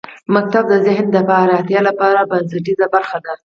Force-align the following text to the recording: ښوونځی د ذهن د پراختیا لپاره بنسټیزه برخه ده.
ښوونځی 0.31 0.61
د 0.69 0.71
ذهن 0.85 1.05
د 1.11 1.17
پراختیا 1.29 1.79
لپاره 1.89 2.27
بنسټیزه 2.31 2.85
برخه 2.95 3.17
ده. 3.25 3.33